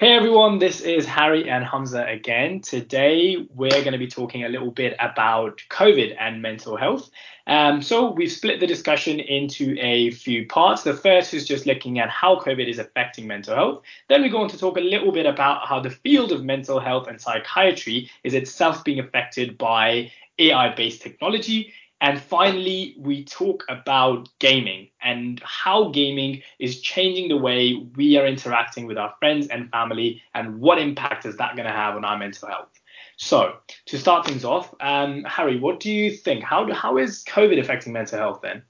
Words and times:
Hey 0.00 0.12
everyone, 0.12 0.60
this 0.60 0.80
is 0.80 1.06
Harry 1.06 1.50
and 1.50 1.64
Hamza 1.64 2.04
again. 2.04 2.60
Today 2.60 3.48
we're 3.56 3.82
going 3.82 3.94
to 3.94 3.98
be 3.98 4.06
talking 4.06 4.44
a 4.44 4.48
little 4.48 4.70
bit 4.70 4.94
about 5.00 5.60
COVID 5.70 6.14
and 6.20 6.40
mental 6.40 6.76
health. 6.76 7.10
Um, 7.48 7.82
so 7.82 8.12
we've 8.12 8.30
split 8.30 8.60
the 8.60 8.66
discussion 8.68 9.18
into 9.18 9.76
a 9.80 10.12
few 10.12 10.46
parts. 10.46 10.84
The 10.84 10.94
first 10.94 11.34
is 11.34 11.48
just 11.48 11.66
looking 11.66 11.98
at 11.98 12.10
how 12.10 12.38
COVID 12.38 12.70
is 12.70 12.78
affecting 12.78 13.26
mental 13.26 13.56
health. 13.56 13.82
Then 14.08 14.22
we 14.22 14.28
go 14.28 14.40
on 14.40 14.48
to 14.50 14.56
talk 14.56 14.76
a 14.76 14.80
little 14.80 15.10
bit 15.10 15.26
about 15.26 15.66
how 15.66 15.80
the 15.80 15.90
field 15.90 16.30
of 16.30 16.44
mental 16.44 16.78
health 16.78 17.08
and 17.08 17.20
psychiatry 17.20 18.08
is 18.22 18.34
itself 18.34 18.84
being 18.84 19.00
affected 19.00 19.58
by 19.58 20.12
AI-based 20.38 21.02
technology. 21.02 21.72
And 22.00 22.20
finally, 22.20 22.94
we 22.98 23.24
talk 23.24 23.64
about 23.68 24.28
gaming 24.38 24.88
and 25.02 25.40
how 25.44 25.90
gaming 25.90 26.42
is 26.60 26.80
changing 26.80 27.28
the 27.28 27.36
way 27.36 27.74
we 27.96 28.16
are 28.16 28.26
interacting 28.26 28.86
with 28.86 28.96
our 28.96 29.14
friends 29.18 29.48
and 29.48 29.70
family, 29.70 30.22
and 30.34 30.60
what 30.60 30.78
impact 30.78 31.26
is 31.26 31.36
that 31.38 31.56
going 31.56 31.66
to 31.66 31.74
have 31.74 31.96
on 31.96 32.04
our 32.04 32.16
mental 32.16 32.48
health. 32.48 32.68
So, 33.16 33.56
to 33.86 33.98
start 33.98 34.26
things 34.26 34.44
off, 34.44 34.72
um, 34.80 35.24
Harry, 35.24 35.58
what 35.58 35.80
do 35.80 35.90
you 35.90 36.12
think? 36.12 36.44
How 36.44 36.72
how 36.72 36.98
is 36.98 37.24
COVID 37.24 37.58
affecting 37.58 37.92
mental 37.92 38.18
health 38.18 38.40
then? 38.42 38.62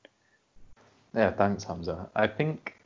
Yeah, 1.15 1.33
thanks, 1.33 1.65
Hamza. 1.65 2.09
I 2.17 2.27
think 2.27 2.77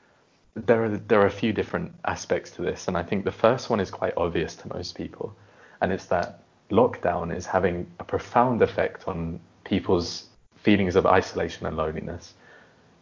there 0.56 0.84
are 0.84 0.96
there 0.96 1.20
are 1.20 1.27
a 1.27 1.30
few 1.30 1.52
different 1.52 1.93
aspects 2.04 2.51
to 2.52 2.62
this, 2.62 2.88
and 2.88 2.96
I 2.96 3.04
think 3.04 3.24
the 3.24 3.30
first 3.30 3.70
one 3.70 3.79
is 3.79 3.93
quite 3.93 4.15
obvious 4.16 4.56
to 4.56 4.74
most 4.74 4.96
people, 4.96 5.37
and 5.80 5.93
it's 5.93 6.06
that 6.06 6.43
lockdown 6.73 7.32
is 7.34 7.46
having 7.46 7.87
a 8.01 8.04
profound 8.04 8.60
effect 8.60 9.06
on 9.06 9.38
people's 9.65 10.29
feelings 10.62 10.97
of 10.97 11.07
isolation 11.07 11.66
and 11.66 11.77
loneliness. 11.77 12.34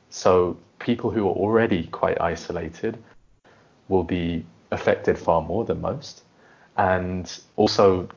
So 0.09 0.57
people 0.79 1.11
who 1.11 1.29
are 1.29 1.35
already 1.35 1.87
quite 1.89 2.21
isolated 2.21 2.99
will 3.89 4.05
be 4.05 4.45
affected 4.71 5.19
far 5.19 5.43
more 5.43 5.65
than 5.65 5.81
most. 5.81 6.23
And 6.77 7.31
also, 7.57 8.09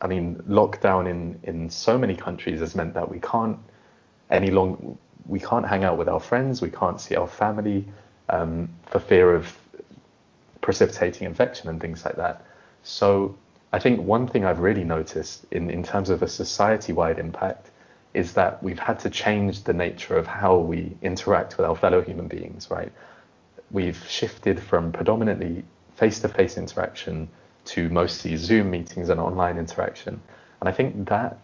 I 0.00 0.06
mean, 0.06 0.36
lockdown 0.48 1.08
in, 1.08 1.38
in 1.44 1.70
so 1.70 1.96
many 1.96 2.16
countries 2.16 2.60
has 2.60 2.74
meant 2.74 2.94
that 2.94 3.08
we 3.08 3.20
can't 3.20 3.58
any 4.30 4.50
long 4.50 4.98
we 5.26 5.40
can't 5.40 5.66
hang 5.66 5.84
out 5.84 5.98
with 5.98 6.08
our 6.08 6.20
friends, 6.20 6.62
we 6.62 6.70
can't 6.70 7.00
see 7.00 7.14
our 7.14 7.26
family 7.26 7.84
um, 8.30 8.68
for 8.86 8.98
fear 8.98 9.34
of 9.34 9.56
precipitating 10.62 11.26
infection 11.26 11.68
and 11.68 11.80
things 11.80 12.04
like 12.04 12.16
that. 12.16 12.44
So 12.82 13.36
I 13.72 13.78
think 13.78 14.00
one 14.00 14.26
thing 14.26 14.44
I've 14.46 14.60
really 14.60 14.84
noticed 14.84 15.44
in, 15.50 15.70
in 15.70 15.82
terms 15.82 16.08
of 16.08 16.22
a 16.22 16.28
society-wide 16.28 17.18
impact 17.18 17.70
is 18.14 18.32
that 18.34 18.62
we've 18.62 18.78
had 18.78 18.98
to 19.00 19.10
change 19.10 19.64
the 19.64 19.72
nature 19.72 20.16
of 20.16 20.26
how 20.26 20.56
we 20.56 20.96
interact 21.02 21.56
with 21.56 21.66
our 21.66 21.76
fellow 21.76 22.00
human 22.00 22.26
beings, 22.26 22.70
right? 22.70 22.92
We've 23.70 24.02
shifted 24.08 24.60
from 24.60 24.92
predominantly 24.92 25.64
face 25.96 26.20
to 26.20 26.28
face 26.28 26.56
interaction 26.56 27.28
to 27.66 27.88
mostly 27.90 28.36
Zoom 28.36 28.70
meetings 28.70 29.10
and 29.10 29.20
online 29.20 29.58
interaction. 29.58 30.20
And 30.60 30.68
I 30.68 30.72
think 30.72 31.08
that 31.08 31.38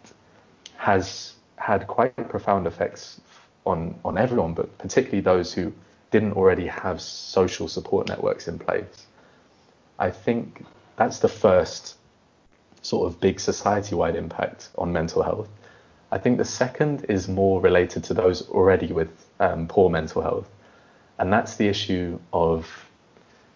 has 0.76 1.34
had 1.56 1.86
quite 1.86 2.16
profound 2.28 2.66
effects 2.66 3.20
on, 3.66 3.98
on 4.04 4.18
everyone, 4.18 4.54
but 4.54 4.76
particularly 4.78 5.20
those 5.20 5.52
who 5.52 5.72
didn't 6.10 6.32
already 6.32 6.66
have 6.66 7.00
social 7.00 7.68
support 7.68 8.08
networks 8.08 8.48
in 8.48 8.58
place. 8.58 9.06
I 9.98 10.10
think 10.10 10.64
that's 10.96 11.18
the 11.18 11.28
first 11.28 11.96
sort 12.82 13.06
of 13.06 13.20
big 13.20 13.40
society 13.40 13.94
wide 13.94 14.16
impact 14.16 14.70
on 14.76 14.92
mental 14.92 15.22
health. 15.22 15.48
I 16.14 16.18
think 16.18 16.38
the 16.38 16.44
second 16.44 17.06
is 17.08 17.26
more 17.26 17.60
related 17.60 18.04
to 18.04 18.14
those 18.14 18.48
already 18.48 18.92
with 18.92 19.10
um, 19.40 19.66
poor 19.66 19.90
mental 19.90 20.22
health, 20.22 20.48
and 21.18 21.32
that's 21.32 21.56
the 21.56 21.66
issue 21.66 22.20
of 22.32 22.68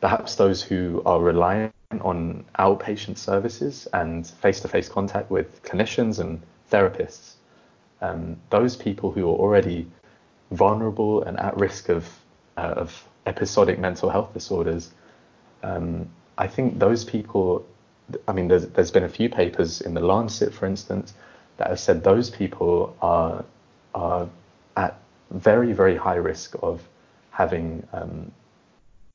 perhaps 0.00 0.34
those 0.34 0.60
who 0.60 1.00
are 1.06 1.20
reliant 1.20 1.72
on 2.00 2.44
outpatient 2.58 3.16
services 3.16 3.86
and 3.92 4.26
face-to-face 4.26 4.88
contact 4.88 5.30
with 5.30 5.62
clinicians 5.62 6.18
and 6.18 6.42
therapists. 6.72 7.34
Um, 8.00 8.36
those 8.50 8.74
people 8.74 9.12
who 9.12 9.22
are 9.30 9.38
already 9.44 9.86
vulnerable 10.50 11.22
and 11.22 11.38
at 11.38 11.56
risk 11.56 11.88
of 11.88 12.08
uh, 12.56 12.74
of 12.82 13.08
episodic 13.26 13.78
mental 13.78 14.10
health 14.10 14.34
disorders. 14.34 14.90
Um, 15.62 16.08
I 16.36 16.48
think 16.48 16.80
those 16.80 17.04
people. 17.04 17.64
I 18.26 18.32
mean, 18.32 18.48
there's 18.48 18.66
there's 18.66 18.90
been 18.90 19.04
a 19.04 19.14
few 19.20 19.28
papers 19.28 19.80
in 19.80 19.94
the 19.94 20.00
Lancet, 20.00 20.52
for 20.52 20.66
instance, 20.66 21.14
that 21.58 21.68
have 21.68 21.80
said 21.80 22.02
those 22.02 22.30
people 22.30 22.96
are 23.02 23.44
are 23.94 24.28
at 24.76 24.98
very 25.30 25.72
very 25.72 25.96
high 25.96 26.16
risk 26.16 26.56
of 26.62 26.82
having 27.30 27.86
um, 27.92 28.32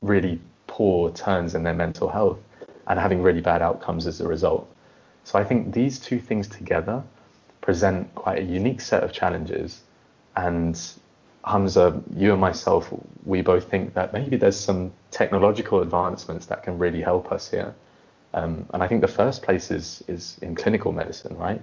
really 0.01 0.39
poor 0.67 1.11
turns 1.11 1.55
in 1.55 1.63
their 1.63 1.73
mental 1.73 2.09
health 2.09 2.39
and 2.87 2.99
having 2.99 3.21
really 3.21 3.41
bad 3.41 3.61
outcomes 3.61 4.07
as 4.07 4.21
a 4.21 4.27
result. 4.27 4.67
So 5.23 5.39
I 5.39 5.43
think 5.43 5.73
these 5.73 5.99
two 5.99 6.19
things 6.19 6.47
together 6.47 7.03
present 7.61 8.13
quite 8.15 8.39
a 8.39 8.43
unique 8.43 8.81
set 8.81 9.03
of 9.03 9.13
challenges. 9.13 9.81
And 10.35 10.79
Hamza, 11.45 12.01
you 12.15 12.31
and 12.31 12.41
myself, 12.41 12.93
we 13.25 13.41
both 13.41 13.69
think 13.69 13.93
that 13.93 14.13
maybe 14.13 14.35
there's 14.35 14.59
some 14.59 14.91
technological 15.11 15.81
advancements 15.81 16.45
that 16.47 16.63
can 16.63 16.77
really 16.77 17.01
help 17.01 17.31
us 17.31 17.49
here. 17.49 17.73
Um, 18.33 18.65
and 18.73 18.81
I 18.81 18.87
think 18.87 19.01
the 19.01 19.07
first 19.07 19.43
place 19.43 19.69
is 19.69 20.03
is 20.07 20.37
in 20.41 20.55
clinical 20.55 20.91
medicine, 20.91 21.37
right? 21.37 21.61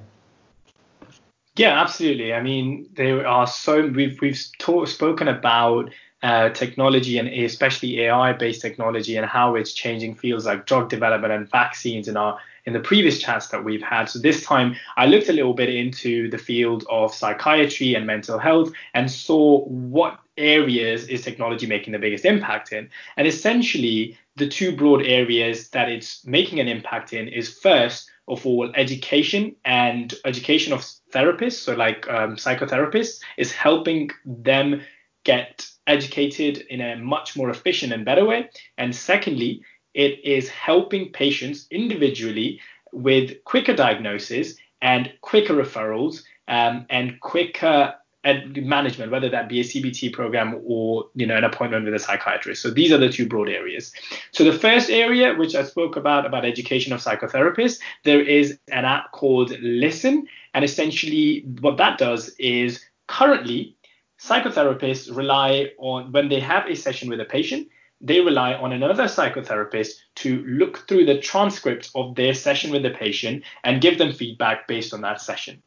Yeah, 1.56 1.80
absolutely. 1.80 2.32
I 2.32 2.42
mean, 2.42 2.88
there 2.94 3.26
are 3.26 3.46
so 3.46 3.86
we've 3.86 4.20
we've 4.20 4.40
talk, 4.58 4.88
spoken 4.88 5.28
about 5.28 5.90
uh, 6.22 6.50
technology 6.50 7.18
and 7.18 7.28
especially 7.28 8.00
AI-based 8.02 8.60
technology 8.60 9.16
and 9.16 9.26
how 9.26 9.54
it's 9.56 9.72
changing 9.72 10.14
fields 10.14 10.46
like 10.46 10.66
drug 10.66 10.88
development 10.88 11.32
and 11.32 11.50
vaccines 11.50 12.08
in 12.08 12.16
our 12.16 12.38
in 12.66 12.74
the 12.74 12.80
previous 12.80 13.18
chats 13.18 13.48
that 13.48 13.64
we've 13.64 13.82
had. 13.82 14.04
So 14.08 14.18
this 14.18 14.44
time 14.44 14.76
I 14.96 15.06
looked 15.06 15.28
a 15.28 15.32
little 15.32 15.54
bit 15.54 15.74
into 15.74 16.30
the 16.30 16.38
field 16.38 16.84
of 16.90 17.14
psychiatry 17.14 17.94
and 17.94 18.06
mental 18.06 18.38
health 18.38 18.70
and 18.94 19.10
saw 19.10 19.64
what 19.64 20.20
areas 20.36 21.08
is 21.08 21.22
technology 21.22 21.66
making 21.66 21.92
the 21.94 21.98
biggest 21.98 22.24
impact 22.24 22.72
in. 22.72 22.88
And 23.16 23.26
essentially 23.26 24.16
the 24.36 24.48
two 24.48 24.76
broad 24.76 25.02
areas 25.04 25.70
that 25.70 25.88
it's 25.88 26.24
making 26.26 26.60
an 26.60 26.68
impact 26.68 27.12
in 27.12 27.28
is 27.28 27.58
first 27.58 28.10
of 28.30 28.46
all 28.46 28.70
education 28.74 29.54
and 29.64 30.14
education 30.24 30.72
of 30.72 30.80
therapists, 31.12 31.58
so 31.64 31.74
like 31.74 32.08
um, 32.08 32.36
psychotherapists, 32.36 33.20
is 33.36 33.52
helping 33.52 34.10
them 34.24 34.80
get 35.24 35.66
educated 35.86 36.58
in 36.70 36.80
a 36.80 36.96
much 36.96 37.36
more 37.36 37.50
efficient 37.50 37.92
and 37.92 38.04
better 38.04 38.24
way. 38.24 38.48
And 38.78 38.94
secondly, 38.94 39.62
it 39.92 40.24
is 40.24 40.48
helping 40.48 41.12
patients 41.12 41.66
individually 41.70 42.60
with 42.92 43.44
quicker 43.44 43.74
diagnosis 43.74 44.54
and 44.80 45.12
quicker 45.20 45.54
referrals 45.54 46.22
um, 46.48 46.86
and 46.88 47.20
quicker 47.20 47.94
management, 48.24 49.10
whether 49.10 49.28
that 49.28 49.48
be 49.48 49.60
a 49.60 49.64
CBT 49.64 50.12
program 50.12 50.60
or 50.64 51.08
you 51.14 51.26
know 51.26 51.36
an 51.36 51.44
appointment 51.44 51.84
with 51.84 51.94
a 51.94 51.98
psychiatrist. 51.98 52.62
So 52.62 52.70
these 52.70 52.92
are 52.92 52.98
the 52.98 53.08
two 53.08 53.26
broad 53.26 53.48
areas. 53.48 53.92
So 54.32 54.44
the 54.44 54.58
first 54.58 54.90
area, 54.90 55.34
which 55.34 55.54
I 55.54 55.64
spoke 55.64 55.96
about 55.96 56.26
about 56.26 56.44
education 56.44 56.92
of 56.92 57.00
psychotherapists, 57.00 57.78
there 58.04 58.20
is 58.20 58.58
an 58.68 58.84
app 58.84 59.12
called 59.12 59.50
Lyssn, 59.50 60.24
and 60.54 60.64
essentially 60.64 61.44
what 61.60 61.78
that 61.78 61.98
does 61.98 62.28
is 62.38 62.84
currently 63.08 63.76
psychotherapists 64.20 65.14
rely 65.14 65.70
on 65.78 66.12
when 66.12 66.28
they 66.28 66.40
have 66.40 66.66
a 66.66 66.74
session 66.74 67.08
with 67.08 67.20
a 67.20 67.24
patient 67.24 67.68
they 68.00 68.20
rely 68.20 68.54
on 68.54 68.72
another 68.72 69.04
psychotherapist 69.04 69.92
to 70.14 70.42
look 70.46 70.88
through 70.88 71.04
the 71.04 71.20
transcript 71.20 71.90
of 71.94 72.14
their 72.14 72.32
session 72.32 72.70
with 72.70 72.82
the 72.82 72.90
patient 72.90 73.44
and 73.62 73.82
give 73.82 73.98
them 73.98 74.12
feedback 74.12 74.66
based 74.66 74.94
on 74.94 75.02
that 75.02 75.20
session. 75.20 75.62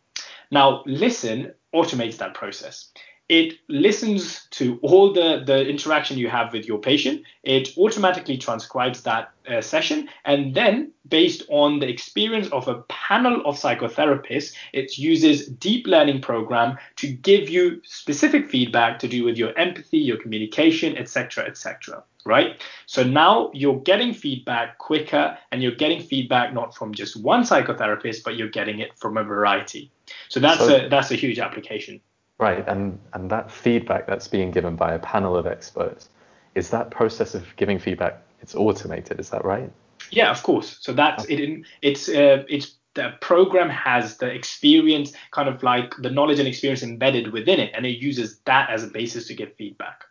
Now, 0.53 0.83
Lyssn 0.85 1.51
automates 1.73 2.17
that 2.17 2.35
process. 2.35 2.91
It 3.33 3.57
listens 3.67 4.45
to 4.51 4.77
all 4.83 5.11
the, 5.11 5.41
the 5.43 5.67
interaction 5.67 6.19
you 6.19 6.29
have 6.29 6.53
with 6.53 6.67
your 6.67 6.77
patient. 6.77 7.23
It 7.41 7.75
automatically 7.79 8.37
transcribes 8.37 9.01
that 9.01 9.31
uh, 9.49 9.59
session. 9.59 10.07
And 10.23 10.53
then, 10.53 10.91
based 11.07 11.41
on 11.49 11.79
the 11.79 11.89
experience 11.89 12.47
of 12.49 12.67
a 12.67 12.83
panel 12.89 13.41
of 13.43 13.55
psychotherapists, 13.55 14.53
it 14.71 14.99
uses 14.99 15.47
deep 15.47 15.87
learning 15.87 16.21
program 16.21 16.77
to 16.97 17.07
give 17.11 17.49
you 17.49 17.81
specific 17.83 18.47
feedback 18.47 18.99
to 18.99 19.07
do 19.07 19.23
with 19.23 19.35
your 19.35 19.57
empathy, 19.57 19.97
your 19.97 20.17
communication, 20.17 20.95
etc., 20.95 21.45
etc 21.45 22.03
right? 22.25 22.61
So 22.85 23.03
now 23.03 23.51
you're 23.53 23.81
getting 23.81 24.13
feedback 24.13 24.77
quicker 24.77 25.37
and 25.51 25.61
you're 25.61 25.75
getting 25.75 26.01
feedback 26.01 26.53
not 26.53 26.73
from 26.73 26.93
just 26.93 27.21
one 27.21 27.43
psychotherapist, 27.43 28.23
but 28.23 28.37
you're 28.37 28.47
getting 28.47 28.79
it 28.79 28.97
from 28.97 29.17
a 29.17 29.25
variety. 29.25 29.91
So 30.29 30.39
that's 30.39 30.59
so, 30.61 30.85
a 30.85 30.87
that's 30.87 31.11
a 31.11 31.15
huge 31.15 31.39
application. 31.39 31.99
Right, 32.39 32.67
and 32.67 32.99
and 33.13 33.29
that 33.29 33.51
feedback 33.51 34.07
that's 34.07 34.27
being 34.27 34.51
given 34.51 34.75
by 34.75 34.93
a 34.93 34.99
panel 34.99 35.35
of 35.35 35.47
experts, 35.47 36.09
is 36.55 36.69
that 36.71 36.91
process 36.91 37.35
of 37.35 37.45
giving 37.55 37.79
feedback 37.79 38.21
it's 38.41 38.55
automated, 38.55 39.19
is 39.19 39.29
that 39.29 39.45
right? 39.45 39.71
Yeah, 40.11 40.29
of 40.29 40.43
course. 40.43 40.77
So 40.81 40.93
that's 40.93 41.25
it 41.25 41.65
it's 41.81 42.09
uh, 42.09 42.43
it's 42.49 42.75
the 42.95 43.13
program 43.21 43.69
has 43.69 44.17
the 44.17 44.27
experience 44.27 45.13
kind 45.31 45.49
of 45.49 45.63
like 45.63 45.95
the 46.01 46.09
knowledge 46.09 46.39
and 46.39 46.47
experience 46.47 46.83
embedded 46.83 47.31
within 47.31 47.59
it 47.59 47.71
and 47.75 47.85
it 47.85 47.97
uses 47.99 48.39
that 48.45 48.69
as 48.69 48.83
a 48.83 48.87
basis 48.87 49.27
to 49.27 49.33
give 49.33 49.53
feedback 49.55 50.03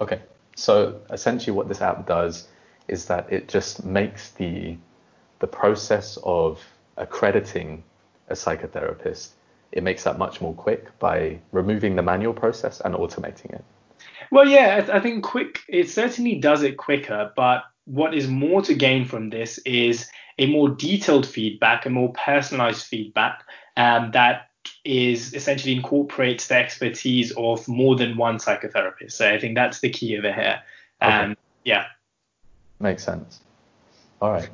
okay 0.00 0.20
so 0.54 1.00
essentially 1.10 1.54
what 1.56 1.68
this 1.68 1.80
app 1.80 2.06
does 2.06 2.48
is 2.88 3.06
that 3.06 3.30
it 3.32 3.48
just 3.48 3.84
makes 3.84 4.30
the 4.32 4.76
the 5.38 5.46
process 5.46 6.18
of 6.22 6.62
accrediting 6.96 7.82
a 8.28 8.34
psychotherapist 8.34 9.30
it 9.72 9.82
makes 9.82 10.04
that 10.04 10.18
much 10.18 10.40
more 10.40 10.54
quick 10.54 10.98
by 10.98 11.38
removing 11.52 11.96
the 11.96 12.02
manual 12.02 12.32
process 12.32 12.80
and 12.80 12.94
automating 12.94 13.52
it. 13.52 13.64
Well, 14.30 14.46
yeah, 14.46 14.88
I 14.92 15.00
think 15.00 15.24
quick. 15.24 15.60
It 15.68 15.88
certainly 15.90 16.36
does 16.36 16.62
it 16.62 16.76
quicker, 16.76 17.32
but 17.36 17.64
what 17.84 18.14
is 18.14 18.28
more 18.28 18.62
to 18.62 18.74
gain 18.74 19.04
from 19.04 19.30
this 19.30 19.58
is 19.58 20.08
a 20.38 20.46
more 20.46 20.68
detailed 20.68 21.26
feedback, 21.26 21.86
a 21.86 21.90
more 21.90 22.12
personalized 22.12 22.86
feedback 22.86 23.44
um, 23.76 24.10
that 24.12 24.50
is 24.84 25.34
essentially 25.34 25.74
incorporates 25.74 26.48
the 26.48 26.54
expertise 26.54 27.32
of 27.36 27.66
more 27.66 27.96
than 27.96 28.16
one 28.16 28.38
psychotherapist. 28.38 29.12
So 29.12 29.28
I 29.28 29.38
think 29.38 29.54
that's 29.54 29.80
the 29.80 29.90
key 29.90 30.16
over 30.16 30.32
here. 30.32 30.60
Um, 31.00 31.32
okay. 31.32 31.40
Yeah. 31.64 31.86
Makes 32.78 33.04
sense. 33.04 33.40
All 34.20 34.32
right. 34.32 34.48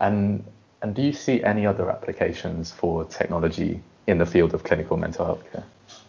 And 0.00 0.44
and 0.82 0.94
do 0.94 1.02
you 1.02 1.12
see 1.12 1.42
any 1.44 1.66
other 1.66 1.90
applications 1.90 2.70
for 2.72 3.04
technology 3.04 3.82
in 4.06 4.18
the 4.18 4.26
field 4.26 4.54
of 4.54 4.62
clinical 4.64 4.96
mental 4.96 5.24
health 5.24 5.52
care? 5.52 5.64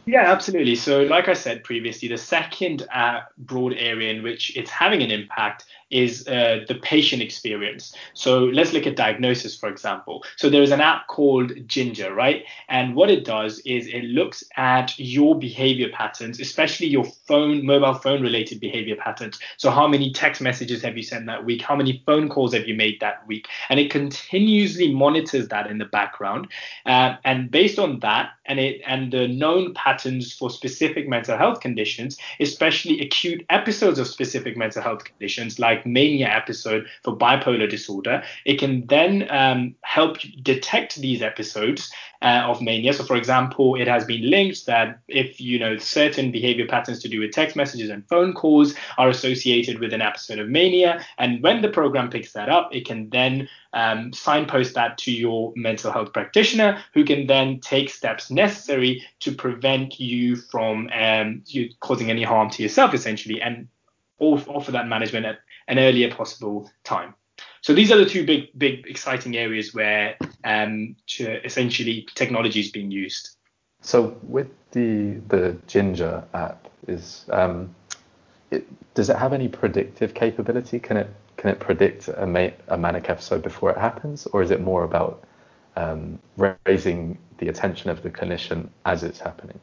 Yeah, 0.07 0.31
absolutely. 0.31 0.75
So, 0.75 1.03
like 1.03 1.27
I 1.27 1.33
said 1.33 1.63
previously, 1.63 2.07
the 2.07 2.17
second 2.17 2.87
uh, 2.91 3.21
broad 3.37 3.73
area 3.73 4.11
in 4.11 4.23
which 4.23 4.57
it's 4.57 4.71
having 4.71 5.03
an 5.03 5.11
impact 5.11 5.65
is 5.91 6.27
uh, 6.27 6.65
the 6.67 6.75
patient 6.75 7.21
experience. 7.21 7.93
So, 8.15 8.45
let's 8.45 8.73
look 8.73 8.87
at 8.87 8.95
diagnosis, 8.95 9.55
for 9.55 9.69
example. 9.69 10.23
So, 10.37 10.49
there's 10.49 10.71
an 10.71 10.81
app 10.81 11.05
called 11.05 11.51
Ginger, 11.67 12.15
right? 12.15 12.45
And 12.67 12.95
what 12.95 13.11
it 13.11 13.25
does 13.25 13.59
is 13.59 13.85
it 13.85 14.05
looks 14.05 14.43
at 14.57 14.97
your 14.97 15.37
behavior 15.37 15.89
patterns, 15.93 16.39
especially 16.39 16.87
your 16.87 17.05
phone, 17.27 17.63
mobile 17.63 17.93
phone 17.93 18.23
related 18.23 18.59
behavior 18.59 18.95
patterns. 18.95 19.39
So, 19.57 19.69
how 19.69 19.87
many 19.87 20.11
text 20.11 20.41
messages 20.41 20.81
have 20.81 20.97
you 20.97 21.03
sent 21.03 21.27
that 21.27 21.45
week? 21.45 21.61
How 21.61 21.75
many 21.75 22.01
phone 22.07 22.27
calls 22.27 22.55
have 22.55 22.67
you 22.67 22.73
made 22.73 22.99
that 23.01 23.27
week? 23.27 23.47
And 23.69 23.79
it 23.79 23.91
continuously 23.91 24.91
monitors 24.91 25.49
that 25.49 25.67
in 25.67 25.77
the 25.77 25.85
background. 25.85 26.47
Uh, 26.87 27.17
and 27.23 27.51
based 27.51 27.77
on 27.77 27.99
that, 27.99 28.31
and 28.45 28.59
it 28.59 28.81
and 28.87 29.13
the 29.13 29.27
known 29.27 29.75
patterns 29.75 29.90
patterns 29.91 30.31
for 30.31 30.49
specific 30.49 31.07
mental 31.07 31.37
health 31.37 31.59
conditions, 31.59 32.17
especially 32.39 33.01
acute 33.01 33.45
episodes 33.49 33.99
of 33.99 34.07
specific 34.07 34.55
mental 34.55 34.81
health 34.81 35.03
conditions, 35.03 35.59
like 35.59 35.85
mania 35.85 36.27
episode 36.27 36.85
for 37.03 37.15
bipolar 37.15 37.69
disorder. 37.69 38.23
It 38.45 38.59
can 38.59 38.87
then 38.87 39.27
um, 39.29 39.75
help 39.81 40.17
detect 40.41 40.95
these 40.95 41.21
episodes 41.21 41.91
uh, 42.21 42.43
of 42.45 42.61
mania. 42.61 42.93
So, 42.93 43.03
for 43.03 43.15
example, 43.15 43.75
it 43.75 43.87
has 43.87 44.05
been 44.05 44.29
linked 44.29 44.65
that 44.67 44.99
if 45.07 45.41
you 45.41 45.57
know 45.59 45.77
certain 45.77 46.31
behavior 46.31 46.67
patterns 46.67 46.99
to 46.99 47.09
do 47.09 47.19
with 47.19 47.31
text 47.31 47.55
messages 47.55 47.89
and 47.89 48.07
phone 48.07 48.33
calls 48.33 48.75
are 48.97 49.09
associated 49.09 49.79
with 49.79 49.93
an 49.93 50.01
episode 50.01 50.39
of 50.39 50.49
mania, 50.49 51.05
and 51.17 51.41
when 51.41 51.61
the 51.61 51.69
program 51.69 52.09
picks 52.09 52.33
that 52.33 52.49
up, 52.49 52.69
it 52.73 52.85
can 52.85 53.09
then 53.09 53.49
um, 53.73 54.13
signpost 54.13 54.75
that 54.75 54.97
to 54.99 55.11
your 55.11 55.53
mental 55.55 55.91
health 55.91 56.13
practitioner, 56.13 56.83
who 56.93 57.03
can 57.03 57.27
then 57.27 57.59
take 57.59 57.89
steps 57.89 58.29
necessary 58.29 59.03
to 59.21 59.31
prevent 59.31 59.99
you 59.99 60.35
from 60.35 60.89
um, 60.93 61.41
you 61.47 61.69
causing 61.79 62.09
any 62.09 62.23
harm 62.23 62.49
to 62.51 62.63
yourself, 62.63 62.93
essentially, 62.93 63.41
and 63.41 63.67
offer 64.19 64.71
that 64.71 64.87
management 64.87 65.25
at 65.25 65.39
an 65.67 65.79
earlier 65.79 66.13
possible 66.13 66.69
time. 66.83 67.15
So 67.61 67.73
these 67.73 67.91
are 67.91 67.97
the 67.97 68.07
two 68.07 68.25
big, 68.25 68.49
big, 68.57 68.87
exciting 68.87 69.37
areas 69.37 69.73
where 69.73 70.17
um, 70.43 70.95
essentially 71.19 72.07
technology 72.15 72.59
is 72.59 72.71
being 72.71 72.89
used. 72.91 73.37
So 73.81 74.17
with 74.23 74.47
the 74.71 75.19
the 75.27 75.57
Ginger 75.67 76.23
app, 76.33 76.67
is 76.87 77.25
um, 77.31 77.73
it, 78.49 78.65
does 78.93 79.09
it 79.09 79.15
have 79.15 79.33
any 79.33 79.47
predictive 79.47 80.13
capability? 80.13 80.79
Can 80.79 80.97
it 80.97 81.09
can 81.37 81.49
it 81.51 81.59
predict 81.59 82.07
a, 82.07 82.25
ma- 82.25 82.49
a 82.67 82.77
manic 82.77 83.09
episode 83.09 83.41
before 83.41 83.71
it 83.71 83.77
happens, 83.77 84.27
or 84.27 84.41
is 84.41 84.51
it 84.51 84.61
more 84.61 84.83
about 84.83 85.23
um, 85.75 86.19
raising 86.65 87.17
the 87.37 87.47
attention 87.47 87.89
of 87.89 88.03
the 88.03 88.09
clinician 88.09 88.69
as 88.85 89.03
it's 89.03 89.19
happening? 89.19 89.59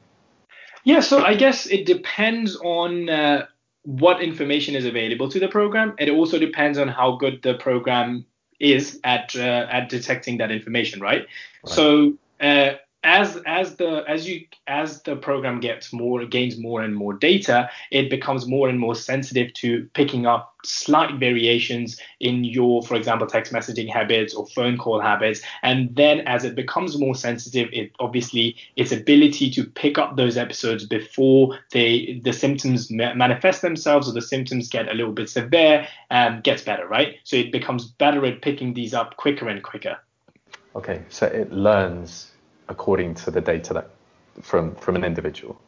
Yeah, 0.84 1.00
so 1.00 1.24
I 1.24 1.34
guess 1.34 1.66
it 1.66 1.86
depends 1.86 2.56
on 2.56 3.08
uh, 3.08 3.46
what 3.88 4.20
information 4.20 4.75
is 4.75 4.85
available 4.85 5.31
to 5.31 5.40
the 5.40 5.49
program. 5.49 5.94
It 5.99 6.11
also 6.11 6.38
depends 6.38 6.76
on 6.76 6.88
how 6.88 7.12
good 7.12 7.40
the 7.43 7.55
program 7.55 8.26
is 8.61 9.00
at 9.02 9.35
uh, 9.35 9.67
at 9.70 9.88
detecting 9.88 10.37
that 10.38 10.50
information, 10.50 11.00
right? 11.00 11.26
right. 11.64 11.75
So 11.75 12.12
uh, 12.38 12.73
as 13.04 13.40
as 13.46 13.76
the 13.76 14.04
as 14.08 14.28
you 14.28 14.44
as 14.66 15.02
the 15.02 15.14
program 15.14 15.60
gets 15.60 15.92
more 15.92 16.24
gains 16.24 16.58
more 16.58 16.82
and 16.82 16.94
more 16.94 17.12
data 17.12 17.70
it 17.92 18.10
becomes 18.10 18.46
more 18.46 18.68
and 18.68 18.78
more 18.78 18.94
sensitive 18.94 19.52
to 19.54 19.88
picking 19.94 20.26
up 20.26 20.54
slight 20.64 21.14
variations 21.18 22.00
in 22.20 22.44
your 22.44 22.82
for 22.82 22.96
example 22.96 23.26
text 23.26 23.52
messaging 23.52 23.88
habits 23.88 24.34
or 24.34 24.46
phone 24.48 24.76
call 24.76 25.00
habits. 25.00 25.40
And 25.62 25.94
then 25.94 26.20
as 26.20 26.44
it 26.44 26.54
becomes 26.54 26.98
more 26.98 27.14
sensitive 27.14 27.68
it 27.72 27.92
obviously 28.00 28.56
its 28.76 28.92
ability 28.92 29.50
to 29.52 29.64
pick 29.64 29.98
up 29.98 30.16
those 30.16 30.36
episodes 30.36 30.84
before 30.84 31.58
they 31.70 32.20
the 32.24 32.32
symptoms 32.32 32.90
manifest 32.90 33.62
themselves 33.62 34.08
or 34.08 34.12
the 34.12 34.22
symptoms 34.22 34.68
get 34.68 34.88
a 34.88 34.94
little 34.94 35.12
bit 35.12 35.30
severe 35.30 35.86
um, 36.10 36.40
gets 36.40 36.62
better 36.62 36.86
right? 36.86 37.16
So 37.24 37.36
it 37.36 37.52
becomes 37.52 37.86
better 37.86 38.24
at 38.26 38.42
picking 38.42 38.74
these 38.74 38.94
up 38.94 39.16
quicker 39.16 39.48
and 39.48 39.62
quicker. 39.62 39.98
Okay 40.74 41.02
so 41.08 41.26
it 41.26 41.52
learns 41.52 42.32
according 42.68 43.14
to 43.14 43.30
the 43.30 43.40
data 43.40 43.74
that 43.74 43.90
from 44.42 44.74
from 44.76 44.96
an 44.96 45.04
individual. 45.04 45.60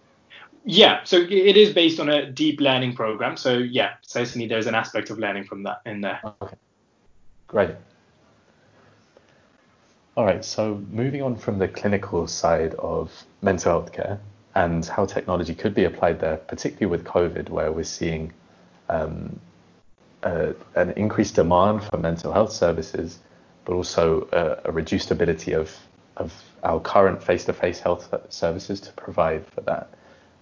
Yeah, 0.65 1.05
so 1.05 1.17
it 1.17 1.57
is 1.57 1.73
based 1.73 2.01
on 2.01 2.11
a 2.11 2.31
deep 2.31 2.61
learning 2.61 2.95
program. 2.95 3.37
So 3.37 3.59
yeah, 3.59 3.95
certainly 4.03 4.47
there's 4.47 4.67
an 4.67 4.75
aspect 4.75 5.09
of 5.11 5.19
learning 5.19 5.45
from 5.45 5.63
that 5.63 5.81
in 5.87 6.03
there. 6.03 6.21
Okay, 6.43 6.57
great. 7.49 7.71
All 10.17 10.27
right, 10.27 10.45
so 10.45 10.83
moving 10.91 11.23
on 11.23 11.37
from 11.37 11.59
the 11.59 11.69
clinical 11.69 12.27
side 12.27 12.75
of 12.75 13.11
mental 13.41 13.73
health 13.73 13.93
care 13.93 14.21
and 14.55 14.85
how 14.85 15.07
technology 15.07 15.55
could 15.55 15.75
be 15.75 15.85
applied 15.85 16.21
there, 16.21 16.37
particularly 16.37 16.91
with 16.91 17.05
COVID, 17.05 17.49
where 17.49 17.73
we're 17.73 17.85
seeing 17.85 18.33
um, 18.89 19.41
uh, 20.23 20.53
an 20.75 20.91
increased 20.91 21.37
demand 21.37 21.85
for 21.85 21.97
mental 21.97 22.33
health 22.33 22.53
services, 22.53 23.19
but 23.65 23.73
also 23.73 24.29
a, 24.33 24.69
a 24.69 24.73
reduced 24.73 25.11
ability 25.11 25.53
of 25.53 25.75
of 26.21 26.33
our 26.63 26.79
current 26.81 27.23
face-to-face 27.23 27.81
health 27.81 28.15
services 28.29 28.81
to 28.81 28.93
provide 28.93 29.47
for 29.47 29.63
that. 29.63 29.89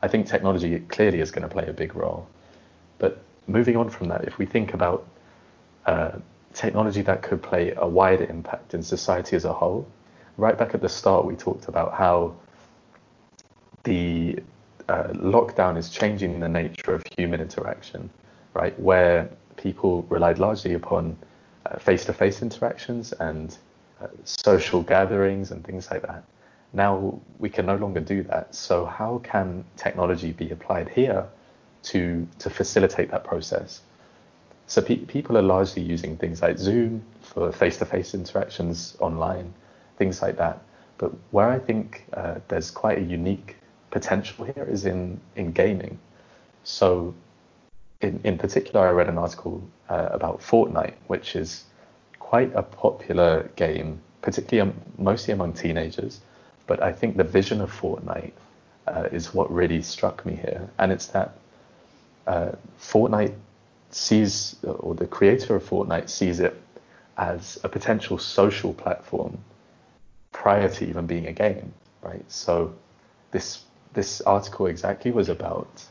I 0.02 0.08
think 0.08 0.26
technology 0.26 0.80
clearly 0.80 1.20
is 1.20 1.30
going 1.30 1.48
to 1.48 1.48
play 1.48 1.66
a 1.66 1.72
big 1.72 1.94
role. 1.94 2.26
But 2.98 3.22
moving 3.46 3.76
on 3.76 3.88
from 3.88 4.08
that, 4.08 4.24
if 4.24 4.38
we 4.38 4.46
think 4.46 4.74
about 4.74 5.06
uh, 5.86 6.12
technology 6.52 7.02
that 7.02 7.22
could 7.22 7.42
play 7.42 7.72
a 7.76 7.86
wider 7.86 8.24
impact 8.24 8.74
in 8.74 8.82
society 8.82 9.36
as 9.36 9.44
a 9.44 9.52
whole, 9.52 9.86
right 10.36 10.58
back 10.58 10.74
at 10.74 10.80
the 10.80 10.88
start, 10.88 11.24
we 11.24 11.36
talked 11.36 11.68
about 11.68 11.94
how 11.94 12.34
the 13.84 14.38
uh, 14.88 15.08
lockdown 15.14 15.76
is 15.76 15.88
changing 15.88 16.40
the 16.40 16.48
nature 16.48 16.94
of 16.94 17.02
human 17.16 17.40
interaction, 17.40 18.10
right? 18.54 18.78
Where 18.78 19.30
people 19.56 20.02
relied 20.08 20.38
largely 20.38 20.74
upon 20.74 21.16
face 21.78 22.04
to 22.06 22.12
face 22.12 22.42
interactions 22.42 23.12
and 23.12 23.56
social 24.24 24.82
gatherings 24.82 25.50
and 25.50 25.64
things 25.64 25.90
like 25.90 26.02
that. 26.02 26.24
Now 26.72 27.20
we 27.38 27.48
can 27.48 27.66
no 27.66 27.76
longer 27.76 28.00
do 28.00 28.22
that. 28.24 28.54
So 28.54 28.84
how 28.84 29.20
can 29.24 29.64
technology 29.76 30.32
be 30.32 30.50
applied 30.50 30.88
here 30.88 31.26
to 31.84 32.26
to 32.38 32.50
facilitate 32.50 33.10
that 33.10 33.24
process? 33.24 33.80
So 34.66 34.82
pe- 34.82 35.06
people 35.06 35.38
are 35.38 35.42
largely 35.42 35.82
using 35.82 36.16
things 36.16 36.42
like 36.42 36.58
Zoom 36.58 37.02
for 37.22 37.50
face-to-face 37.50 38.14
interactions 38.14 38.96
online, 39.00 39.54
things 39.96 40.20
like 40.20 40.36
that. 40.36 40.60
But 40.98 41.12
where 41.30 41.48
I 41.48 41.58
think 41.58 42.04
uh, 42.12 42.34
there's 42.48 42.70
quite 42.70 42.98
a 42.98 43.02
unique 43.02 43.56
potential 43.90 44.44
here 44.44 44.66
is 44.68 44.84
in 44.84 45.20
in 45.36 45.52
gaming. 45.52 45.98
So 46.64 47.14
in, 48.00 48.20
in 48.24 48.38
particular, 48.38 48.86
I 48.86 48.90
read 48.90 49.08
an 49.08 49.18
article 49.18 49.62
uh, 49.88 50.08
about 50.10 50.40
Fortnite, 50.40 50.94
which 51.06 51.34
is 51.34 51.64
quite 52.28 52.54
a 52.54 52.62
popular 52.62 53.50
game, 53.56 53.98
particularly 54.20 54.60
um, 54.60 54.76
mostly 54.98 55.32
among 55.32 55.54
teenagers. 55.54 56.20
But 56.66 56.82
I 56.82 56.92
think 56.92 57.16
the 57.16 57.24
vision 57.24 57.62
of 57.62 57.70
Fortnite 57.72 58.34
uh, 58.86 59.08
is 59.10 59.32
what 59.32 59.50
really 59.50 59.80
struck 59.80 60.26
me 60.26 60.34
here, 60.34 60.68
and 60.78 60.92
it's 60.92 61.06
that 61.06 61.30
uh, 62.26 62.52
Fortnite 62.78 63.34
sees, 63.90 64.56
or 64.62 64.94
the 64.94 65.06
creator 65.06 65.56
of 65.56 65.62
Fortnite 65.62 66.10
sees 66.10 66.38
it 66.40 66.54
as 67.16 67.58
a 67.64 67.68
potential 67.68 68.18
social 68.18 68.74
platform 68.74 69.38
prior 70.30 70.68
to 70.68 70.86
even 70.86 71.06
being 71.06 71.28
a 71.28 71.32
game, 71.32 71.72
right? 72.02 72.30
So 72.30 72.74
this 73.30 73.64
this 73.94 74.20
article 74.20 74.66
exactly 74.66 75.12
was 75.12 75.30
about 75.30 75.82